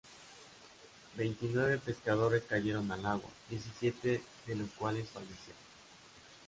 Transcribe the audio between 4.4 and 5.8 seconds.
de los cuales fallecieron.